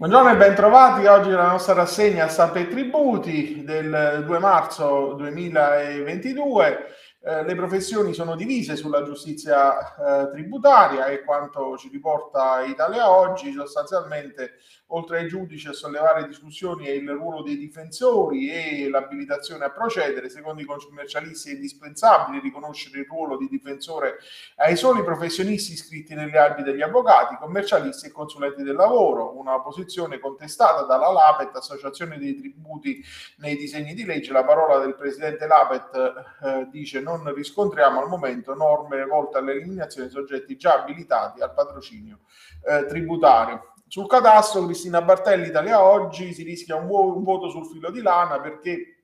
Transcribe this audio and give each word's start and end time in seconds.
Buongiorno 0.00 0.30
e 0.30 0.36
bentrovati. 0.36 1.06
Oggi 1.06 1.30
la 1.30 1.48
nostra 1.48 1.74
rassegna 1.74 2.28
Stampa 2.28 2.60
e 2.60 2.68
Tributi 2.68 3.64
del 3.64 4.22
2 4.24 4.38
marzo 4.38 5.14
2022. 5.14 6.86
Eh, 7.20 7.42
le 7.42 7.54
professioni 7.56 8.14
sono 8.14 8.36
divise 8.36 8.76
sulla 8.76 9.02
giustizia 9.02 9.76
eh, 9.96 10.30
tributaria 10.30 11.06
e 11.06 11.24
quanto 11.24 11.76
ci 11.76 11.88
riporta 11.88 12.62
Italia 12.62 13.10
oggi, 13.10 13.50
sostanzialmente 13.50 14.60
oltre 14.88 15.18
ai 15.18 15.28
giudici 15.28 15.68
a 15.68 15.72
sollevare 15.72 16.26
discussioni 16.26 16.86
è 16.86 16.90
il 16.90 17.08
ruolo 17.10 17.42
dei 17.42 17.56
difensori 17.56 18.50
e 18.50 18.88
l'abilitazione 18.88 19.64
a 19.64 19.70
procedere. 19.70 20.28
Secondo 20.28 20.62
i 20.62 20.64
commercialisti 20.64 21.50
è 21.50 21.54
indispensabile 21.54 22.40
riconoscere 22.40 23.00
il 23.00 23.06
ruolo 23.06 23.36
di 23.36 23.48
difensore 23.48 24.18
ai 24.56 24.76
soli 24.76 25.02
professionisti 25.02 25.72
iscritti 25.72 26.14
nelle 26.14 26.38
albi 26.38 26.62
degli 26.62 26.80
avvocati, 26.80 27.36
commercialisti 27.36 28.06
e 28.06 28.12
consulenti 28.12 28.62
del 28.62 28.76
lavoro, 28.76 29.38
una 29.38 29.60
posizione 29.60 30.18
contestata 30.18 30.82
dalla 30.82 31.10
LAPET, 31.10 31.54
Associazione 31.56 32.18
dei 32.18 32.36
Tributi 32.36 33.02
nei 33.38 33.56
disegni 33.56 33.94
di 33.94 34.04
legge. 34.04 34.32
La 34.32 34.44
parola 34.44 34.78
del 34.78 34.94
presidente 34.94 35.46
LAPET 35.46 36.12
eh, 36.42 36.68
dice 36.70 37.00
non 37.00 37.32
riscontriamo 37.34 38.00
al 38.00 38.08
momento 38.08 38.54
norme 38.54 39.04
volte 39.04 39.38
all'eliminazione 39.38 40.08
di 40.08 40.14
soggetti 40.14 40.56
già 40.56 40.80
abilitati 40.80 41.40
al 41.40 41.52
patrocinio 41.52 42.20
eh, 42.64 42.86
tributario. 42.86 43.72
Sul 43.88 44.06
catasto, 44.06 44.64
Cristina 44.64 45.02
Bartelli, 45.02 45.48
Italia 45.48 45.82
Oggi, 45.82 46.32
si 46.32 46.42
rischia 46.42 46.76
un, 46.76 46.86
vo- 46.86 47.16
un 47.16 47.24
voto 47.24 47.48
sul 47.48 47.66
filo 47.66 47.90
di 47.90 48.02
lana 48.02 48.40
perché 48.40 48.98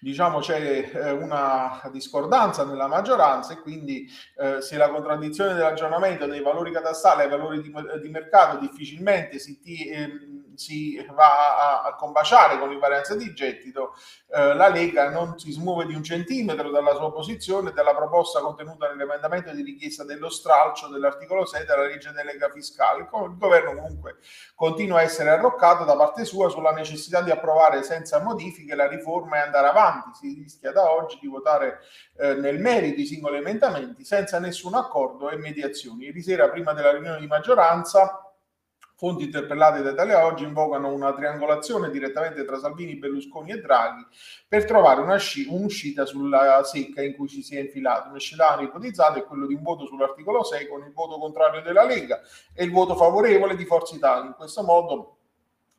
diciamo 0.00 0.40
c'è 0.40 0.90
eh, 0.92 1.10
una 1.12 1.80
discordanza 1.90 2.64
nella 2.64 2.86
maggioranza 2.86 3.54
e 3.54 3.60
quindi 3.60 4.06
eh, 4.36 4.60
se 4.60 4.76
la 4.76 4.90
contraddizione 4.90 5.54
dell'aggiornamento 5.54 6.26
dei 6.26 6.42
valori 6.42 6.70
catastali 6.70 7.22
ai 7.22 7.28
valori 7.28 7.62
di, 7.62 7.72
di 8.02 8.08
mercato 8.08 8.58
difficilmente 8.58 9.38
si, 9.38 9.58
ti, 9.60 9.88
eh, 9.88 10.10
si 10.56 11.04
va 11.12 11.56
a, 11.56 11.82
a, 11.82 11.94
combaciare 11.94 12.58
con 12.58 12.68
l'invarianza 12.68 13.14
di 13.14 13.32
gettito, 13.34 13.94
eh, 14.34 14.54
la 14.54 14.68
Lega 14.68 15.10
non 15.10 15.38
si 15.38 15.52
smuove 15.52 15.86
di 15.86 15.94
un 15.94 16.02
centimetro 16.02 16.70
dalla 16.70 16.94
sua 16.94 17.12
posizione 17.12 17.70
e 17.70 17.72
dalla 17.72 17.94
proposta 17.94 18.40
contenuta 18.40 18.88
nell'emendamento 18.88 19.52
di 19.52 19.62
richiesta 19.62 20.04
dello 20.04 20.28
stralcio 20.28 20.88
dell'articolo 20.88 21.44
6 21.44 21.64
della 21.64 21.86
legge 21.86 22.12
delega 22.12 22.48
fiscale. 22.50 23.08
Il 23.12 23.36
governo 23.38 23.74
comunque 23.74 24.16
continua 24.54 24.98
a 24.98 25.02
essere 25.02 25.30
arroccato 25.30 25.84
da 25.84 25.96
parte 25.96 26.24
sua 26.24 26.48
sulla 26.48 26.72
necessità 26.72 27.20
di 27.22 27.30
approvare 27.30 27.82
senza 27.82 28.20
modifiche 28.20 28.74
la 28.74 28.88
riforma 28.88 29.36
e 29.36 29.40
andare 29.40 29.68
avanti. 29.68 30.10
Si 30.14 30.34
rischia 30.34 30.72
da 30.72 30.90
oggi 30.90 31.18
di 31.20 31.26
votare 31.26 31.80
eh, 32.18 32.34
nel 32.34 32.58
merito 32.58 33.00
i 33.00 33.06
singoli 33.06 33.38
emendamenti 33.38 34.04
senza 34.04 34.38
nessun 34.38 34.74
accordo 34.74 35.30
e 35.30 35.36
mediazioni. 35.36 36.04
Ieri 36.04 36.22
sera, 36.22 36.48
prima 36.48 36.72
della 36.72 36.92
riunione 36.92 37.20
di 37.20 37.26
maggioranza, 37.26 38.33
Fonti 39.04 39.24
interpellate 39.24 39.82
da 39.82 39.90
Italia 39.90 40.24
Oggi 40.24 40.44
invocano 40.44 40.90
una 40.90 41.12
triangolazione 41.12 41.90
direttamente 41.90 42.42
tra 42.46 42.58
Salvini, 42.58 42.96
Berlusconi 42.96 43.50
e 43.50 43.60
Draghi 43.60 44.02
per 44.48 44.64
trovare 44.64 45.02
una 45.02 45.18
sci- 45.18 45.46
un'uscita 45.46 46.06
sulla 46.06 46.62
secca 46.64 47.02
in 47.02 47.14
cui 47.14 47.28
ci 47.28 47.42
si 47.42 47.54
è 47.54 47.60
infilato. 47.60 48.08
Un 48.08 48.18
scenario 48.18 48.66
ipotizzato 48.66 49.18
è 49.18 49.24
quello 49.24 49.46
di 49.46 49.52
un 49.52 49.60
voto 49.60 49.84
sull'articolo 49.84 50.42
6 50.42 50.68
con 50.68 50.84
il 50.84 50.92
voto 50.94 51.18
contrario 51.18 51.60
della 51.60 51.84
Lega 51.84 52.18
e 52.54 52.64
il 52.64 52.70
voto 52.70 52.96
favorevole 52.96 53.56
di 53.56 53.66
Forza 53.66 53.94
Italia. 53.94 54.28
In 54.28 54.36
questo 54.38 54.62
modo 54.62 55.18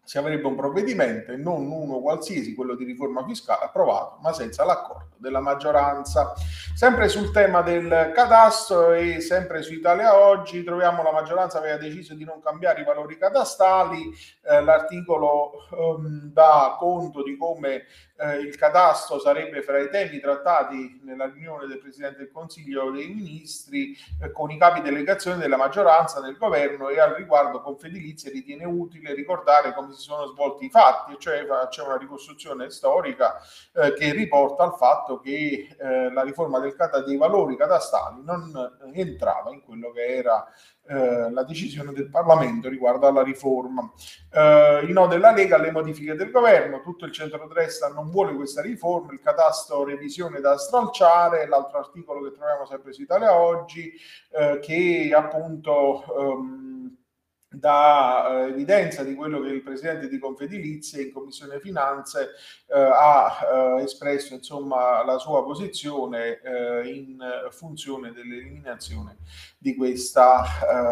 si 0.06 0.20
avrebbe 0.20 0.45
un 0.45 0.56
provvedimento 0.56 1.31
e 1.31 1.36
non 1.36 1.70
uno 1.70 2.00
qualsiasi, 2.00 2.53
quello 2.53 2.75
di 2.75 2.86
riforma 2.86 3.25
fiscale, 3.25 3.66
approvato, 3.66 4.20
ma 4.22 4.31
senza 4.34 4.64
l'accordo 4.64 5.16
della 5.17 5.39
maggioranza. 5.39 6.34
Sempre 6.75 7.09
sul 7.09 7.31
tema 7.31 7.61
del 7.61 8.11
cadastro 8.14 8.94
e 8.94 9.20
sempre 9.20 9.64
su 9.64 9.73
Italia 9.73 10.16
Oggi, 10.16 10.64
troviamo 10.64 11.02
la 11.02 11.11
maggioranza 11.11 11.58
aveva 11.58 11.78
deciso 11.78 12.14
di 12.14 12.23
non 12.23 12.39
cambiare 12.39 12.81
i 12.81 12.86
valori 12.86 13.17
catastali, 13.17 14.11
eh, 14.44 14.61
l'articolo 14.61 15.67
ehm, 15.72 16.31
dà 16.31 16.76
conto 16.78 17.23
di 17.23 17.36
come 17.36 17.86
eh, 18.17 18.38
il 18.38 18.55
cadastro 18.55 19.19
sarebbe 19.19 19.61
fra 19.61 19.80
i 19.80 19.89
temi 19.89 20.19
trattati 20.19 21.02
nella 21.03 21.26
riunione 21.26 21.67
del 21.67 21.80
Presidente 21.80 22.20
del 22.20 22.31
Consiglio 22.31 22.89
dei 22.92 23.08
Ministri 23.08 23.95
eh, 24.21 24.31
con 24.31 24.52
i 24.52 24.58
capi 24.58 24.81
delegazione 24.81 25.37
della 25.37 25.58
maggioranza 25.58 26.21
nel 26.21 26.37
governo 26.37 26.89
e 26.89 26.99
al 26.99 27.14
riguardo 27.14 27.61
Confedilizia 27.61 28.31
ritiene 28.31 28.65
utile 28.65 29.14
ricordare 29.14 29.73
come 29.73 29.93
si 29.93 30.02
sono 30.02 30.27
svolti 30.27 30.65
i 30.65 30.70
fatti, 30.70 31.15
cioè 31.20 31.45
c'è 31.70 31.83
una 31.83 31.98
ricostruzione 31.98 32.70
storica 32.70 33.39
eh, 33.73 33.93
che 33.93 34.11
riporta 34.14 34.64
al 34.64 34.76
fatto 34.76 35.20
che 35.20 35.76
eh, 35.77 36.11
la 36.11 36.23
riforma 36.23 36.59
del, 36.59 36.76
dei 37.05 37.17
valori 37.17 37.58
catastali 37.58 38.21
non 38.23 38.53
entrava 38.93 39.52
in 39.52 39.61
quello 39.61 39.92
che 39.92 40.05
era 40.05 40.45
eh, 40.87 41.31
la 41.31 41.43
decisione 41.43 41.91
del 41.93 42.09
Parlamento 42.09 42.69
riguardo 42.69 43.07
alla 43.07 43.23
riforma. 43.23 43.91
Eh, 44.31 44.81
il 44.83 44.91
no 44.91 45.07
della 45.07 45.31
Lega 45.31 45.55
alle 45.55 45.71
modifiche 45.71 46.15
del 46.15 46.31
governo, 46.31 46.81
tutto 46.81 47.05
il 47.05 47.11
centrodestra 47.11 47.89
non 47.89 48.09
vuole 48.11 48.35
questa 48.35 48.61
riforma, 48.61 49.11
il 49.11 49.21
catasto 49.21 49.83
revisione 49.83 50.39
da 50.39 50.57
stralciare, 50.57 51.47
l'altro 51.47 51.79
articolo 51.79 52.21
che 52.23 52.35
troviamo 52.35 52.65
sempre 52.65 52.93
su 52.93 53.01
Italia 53.01 53.39
Oggi, 53.39 53.91
eh, 54.31 54.59
che 54.59 55.11
appunto... 55.15 56.03
Um, 56.07 56.74
dà 57.60 58.27
eh, 58.27 58.49
evidenza 58.49 59.04
di 59.04 59.16
quello 59.16 59.42
che 59.42 59.49
il 59.49 59.61
presidente 59.61 60.08
di 60.08 60.20
Confedilizia 60.20 61.02
in 61.02 61.11
Commissione 61.11 61.60
Finanze 61.60 62.32
eh, 62.67 62.80
ha 62.80 63.77
eh, 63.80 63.83
espresso 63.83 64.33
insomma 64.33 65.04
la 65.04 65.17
sua 65.17 65.43
posizione 65.43 66.39
eh, 66.42 66.88
in 66.88 67.17
funzione 67.52 68.11
dell'eliminazione 68.11 69.17
di 69.58 69.76
questa 69.76 70.44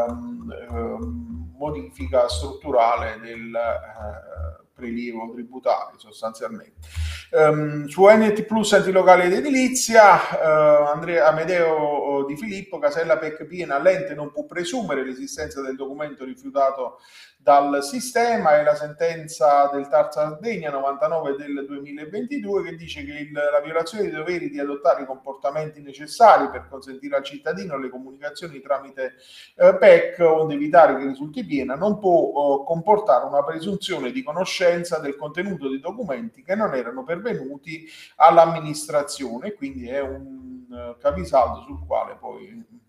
ehm, 0.07 0.51
ehm, 0.69 1.53
modifica 1.57 2.27
strutturale 2.27 3.19
del 3.19 3.53
eh, 3.53 4.63
prelievo 4.73 5.31
tributario 5.31 5.97
sostanzialmente. 5.97 6.87
Um, 7.31 7.87
su 7.87 8.05
NT 8.05 8.43
Plus 8.43 8.73
enti 8.73 8.91
locali 8.91 9.23
ed 9.23 9.33
edilizia, 9.33 10.15
uh, 10.15 10.87
Andrea 10.87 11.29
Amedeo 11.29 12.12
Di 12.21 12.37
Filippo, 12.37 12.79
Casella 12.79 13.17
PEC 13.17 13.45
piena, 13.45 13.79
l'ente 13.79 14.13
non 14.13 14.31
può 14.31 14.45
presumere 14.45 15.03
l'esistenza 15.03 15.61
del 15.61 15.75
documento 15.75 16.23
rifiutato 16.23 16.99
dal 17.43 17.83
sistema 17.83 18.57
e 18.57 18.63
la 18.63 18.73
sentenza 18.73 19.69
del 19.73 19.89
TAR 19.89 20.13
Sardegna 20.13 20.71
99 20.71 21.35
del 21.35 21.65
2022 21.67 22.63
che 22.63 22.75
dice 22.75 23.03
che 23.03 23.11
il, 23.11 23.31
la 23.33 23.59
violazione 23.59 24.05
dei 24.05 24.13
doveri 24.13 24.49
di 24.49 24.59
adottare 24.59 25.03
i 25.03 25.05
comportamenti 25.05 25.81
necessari 25.81 26.49
per 26.49 26.67
consentire 26.69 27.17
al 27.17 27.23
cittadino 27.23 27.77
le 27.77 27.89
comunicazioni 27.89 28.61
tramite 28.61 29.15
eh, 29.57 29.75
PEC 29.75 30.19
onde 30.21 30.53
evitare 30.53 30.95
che 30.95 31.05
risulti 31.05 31.43
piena 31.45 31.75
non 31.75 31.99
può 31.99 32.61
eh, 32.61 32.65
comportare 32.65 33.25
una 33.25 33.43
presunzione 33.43 34.13
di 34.13 34.23
conoscenza 34.23 34.99
del 34.99 35.17
contenuto 35.17 35.67
dei 35.67 35.81
documenti 35.81 36.43
che 36.43 36.55
non 36.55 36.73
erano 36.73 37.03
pervenuti 37.03 37.85
all'amministrazione. 38.15 39.53
Quindi 39.53 39.89
è 39.89 39.99
un 39.99 40.52
uh, 40.73 40.97
capisaldo 40.97 41.61
sul 41.61 41.85
quale 41.85 42.15
poi 42.15 42.81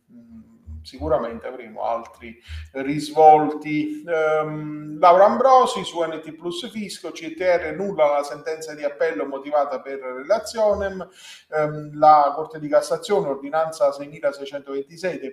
sicuramente 0.84 1.47
avremo 1.47 1.83
altri 1.83 2.41
risvolti. 2.72 4.05
Um, 4.06 4.99
Laura 4.99 5.25
Ambrosi 5.25 5.83
su 5.83 6.03
NT 6.03 6.33
Plus 6.34 6.71
Fisco, 6.71 7.11
CTR 7.11 7.75
nulla 7.75 8.19
la 8.19 8.22
sentenza 8.22 8.75
di 8.75 8.84
appello 8.84 9.27
motivata 9.27 9.81
per 9.81 9.99
relazione, 9.99 11.09
um, 11.49 11.99
la 11.99 12.33
Corte 12.34 12.61
di 12.61 12.69
Cassazione, 12.69 13.28
ordinanza 13.28 13.91
6626 13.91 15.19
de- 15.19 15.33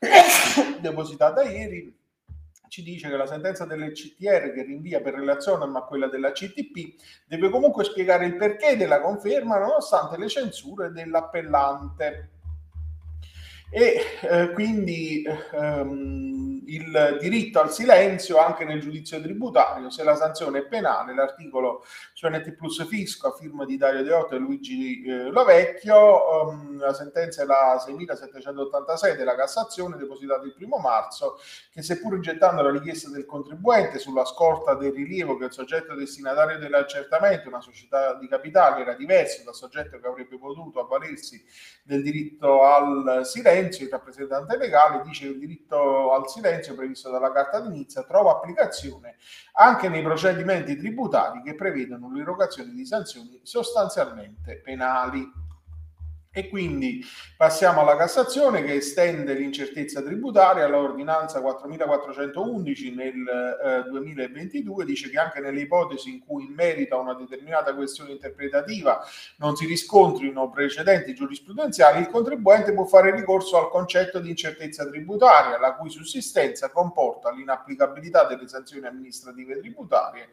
depositata 0.80 1.42
ieri, 1.42 1.94
ci 2.70 2.84
dice 2.84 3.08
che 3.08 3.16
la 3.16 3.26
sentenza 3.26 3.66
delle 3.66 3.90
CTR 3.90 4.52
che 4.52 4.62
rinvia 4.62 5.00
per 5.00 5.14
relazione 5.14 5.76
a 5.76 5.82
quella 5.82 6.06
della 6.06 6.30
CTP 6.30 6.94
deve 7.26 7.50
comunque 7.50 7.82
spiegare 7.82 8.24
il 8.26 8.36
perché 8.36 8.76
della 8.76 9.00
conferma 9.00 9.58
nonostante 9.58 10.16
le 10.16 10.28
censure 10.28 10.92
dell'appellante 10.92 12.39
e 13.72 14.02
eh, 14.22 14.50
quindi 14.50 15.24
ehm, 15.52 16.62
il 16.66 17.18
diritto 17.20 17.60
al 17.60 17.72
silenzio 17.72 18.38
anche 18.38 18.64
nel 18.64 18.80
giudizio 18.80 19.20
tributario 19.20 19.90
se 19.90 20.02
la 20.02 20.16
sanzione 20.16 20.58
è 20.58 20.66
penale 20.66 21.14
l'articolo 21.14 21.84
su 22.12 22.26
NT 22.28 22.52
Plus 22.54 22.84
Fisco 22.88 23.28
a 23.28 23.36
firma 23.36 23.64
di 23.64 23.76
Dario 23.76 24.02
Deotto 24.02 24.34
e 24.34 24.38
Luigi 24.38 25.02
eh, 25.04 25.30
Lovecchio 25.30 26.50
ehm, 26.50 26.78
la 26.78 26.92
sentenza 26.92 27.42
è 27.42 27.46
la 27.46 27.80
6786 27.84 29.16
della 29.16 29.36
Cassazione 29.36 29.96
depositata 29.96 30.44
il 30.44 30.54
primo 30.54 30.78
marzo 30.78 31.38
che 31.70 31.82
seppur 31.82 32.14
rigettando 32.14 32.62
la 32.62 32.72
richiesta 32.72 33.08
del 33.08 33.24
contribuente 33.24 34.00
sulla 34.00 34.24
scorta 34.24 34.74
del 34.74 34.92
rilievo 34.92 35.36
che 35.36 35.44
il 35.44 35.52
soggetto 35.52 35.94
destinatario 35.94 36.58
dell'accertamento 36.58 37.46
una 37.46 37.60
società 37.60 38.14
di 38.14 38.26
capitale 38.26 38.82
era 38.82 38.94
diverso 38.94 39.42
dal 39.44 39.54
soggetto 39.54 40.00
che 40.00 40.06
avrebbe 40.08 40.38
potuto 40.38 40.80
avvalersi 40.80 41.44
del 41.84 42.02
diritto 42.02 42.64
al 42.64 43.20
silenzio 43.24 43.58
silenzio, 43.60 43.84
il 43.84 43.90
rappresentante 43.90 44.56
legale 44.56 45.02
dice 45.02 45.26
che 45.26 45.32
il 45.32 45.38
diritto 45.38 46.12
al 46.12 46.28
silenzio 46.28 46.74
previsto 46.74 47.10
dalla 47.10 47.32
Carta 47.32 47.60
d'Inizia 47.60 48.02
trova 48.04 48.32
applicazione 48.32 49.16
anche 49.54 49.88
nei 49.88 50.02
procedimenti 50.02 50.76
tributari 50.76 51.42
che 51.42 51.54
prevedono 51.54 52.10
l'erogazione 52.12 52.72
di 52.72 52.86
sanzioni 52.86 53.40
sostanzialmente 53.42 54.60
penali. 54.62 55.39
E 56.32 56.48
quindi 56.48 57.04
passiamo 57.36 57.80
alla 57.80 57.96
Cassazione 57.96 58.62
che 58.62 58.74
estende 58.74 59.34
l'incertezza 59.34 60.00
tributaria 60.00 60.64
all'ordinanza 60.64 61.40
4411 61.40 62.94
nel 62.94 63.84
eh, 63.84 63.90
2022, 63.90 64.84
dice 64.84 65.10
che 65.10 65.18
anche 65.18 65.40
nelle 65.40 65.62
ipotesi 65.62 66.08
in 66.08 66.20
cui 66.20 66.44
in 66.44 66.52
merito 66.52 66.94
a 66.94 67.00
una 67.00 67.14
determinata 67.14 67.74
questione 67.74 68.12
interpretativa 68.12 69.04
non 69.38 69.56
si 69.56 69.66
riscontrino 69.66 70.48
precedenti 70.50 71.14
giurisprudenziali, 71.14 71.98
il 71.98 72.08
contribuente 72.08 72.74
può 72.74 72.84
fare 72.84 73.10
ricorso 73.12 73.58
al 73.58 73.68
concetto 73.68 74.20
di 74.20 74.30
incertezza 74.30 74.86
tributaria, 74.88 75.58
la 75.58 75.74
cui 75.74 75.90
sussistenza 75.90 76.70
comporta 76.70 77.32
l'inapplicabilità 77.32 78.28
delle 78.28 78.46
sanzioni 78.46 78.86
amministrative 78.86 79.58
tributarie 79.58 80.28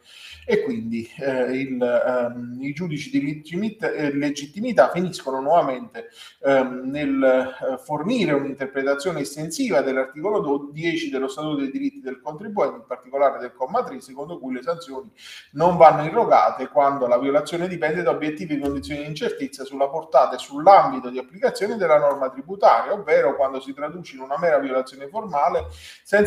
e 0.46 0.62
quindi 0.62 1.10
eh, 1.18 1.58
il, 1.58 1.82
ehm, 1.82 2.60
i 2.62 2.72
giudici 2.74 3.10
di 3.10 3.44
eh, 3.80 4.14
legittimità 4.14 4.92
finiscono 4.92 5.42
nuovamente 5.42 5.86
sicuramente 5.88 6.10
ehm, 6.44 6.90
nel 6.90 7.24
eh, 7.24 7.78
fornire 7.78 8.34
un'interpretazione 8.34 9.22
estensiva 9.22 9.82
dell'articolo 9.82 10.70
10 10.72 11.10
dello 11.10 11.28
Statuto 11.28 11.58
dei 11.58 11.72
diritti 11.72 12.02
del 12.02 12.20
contribuente, 12.22 12.78
in 12.78 12.86
particolare 12.86 13.40
del 13.40 13.54
comma 13.54 13.84
3, 13.84 14.02
secondo 14.02 14.40
cui 14.40 14.54
le 14.54 14.62
sanzioni 14.62 15.10
non 15.54 15.78
vanno 15.78 16.04
irrogate 16.04 16.68
quando 16.68 17.08
la 17.08 17.18
violazione 17.18 17.68
dipende 17.68 18.04
da 18.04 18.12
obiettivi 18.12 18.60
condizioni 18.60 19.02
di 19.02 19.08
incertezza 19.08 19.64
sulla 19.64 19.88
portata 19.88 20.36
e 20.36 20.40
sull'ambito 20.40 21.10
di 21.10 21.18
applicazione 21.18 21.78
della 21.78 21.98
norma 21.98 22.30
tributaria, 22.30 22.94
ovvero 22.94 23.36
quando 23.36 23.60
si 23.60 23.74
traduce 23.74 24.16
in 24.16 24.22
una 24.22 24.38
mera 24.38 24.58
violazione 24.60 25.08
formale 25.08 25.68
senza 26.04 26.26